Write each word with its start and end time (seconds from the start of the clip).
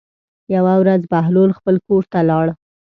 یوه 0.55 0.73
ورځ 0.81 1.01
بهلول 1.11 1.51
خپل 1.59 1.75
کور 1.87 2.03
ته 2.11 2.19
لاړ. 2.29 2.47